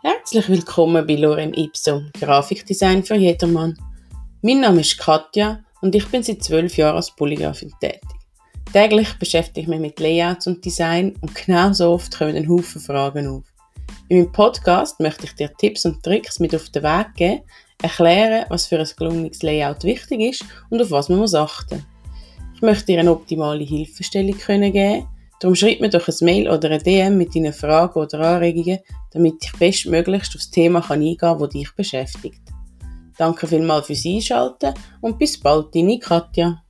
[0.00, 3.76] Herzlich willkommen bei Lorem Ipsum, Grafikdesign für jedermann.
[4.42, 8.08] Mein Name ist Katja und ich bin seit zwölf Jahren als Polygrafin tätig.
[8.72, 13.26] Täglich beschäftige ich mich mit Layouts und Design und genauso oft kommen ein Haufen Fragen
[13.26, 13.42] auf.
[14.08, 17.42] In meinem Podcast möchte ich dir Tipps und Tricks mit auf den Weg geben,
[17.82, 21.84] erklären, was für ein gelungenes Layout wichtig ist und auf was man muss achten.
[22.54, 25.08] Ich möchte dir eine optimale Hilfestellung können geben,
[25.40, 28.80] darum schreib mir doch ein Mail oder ein DM mit deinen Fragen oder Anregungen,
[29.12, 32.42] damit ich bestmöglichst aufs Thema kann eingehen kann, das dich beschäftigt.
[33.16, 36.62] Danke vielmals fürs Einschalten und bis bald, deine Katja.